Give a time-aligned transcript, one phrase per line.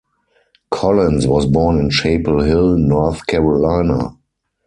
[0.71, 4.17] Collins was born in Chapel Hill, North Carolina.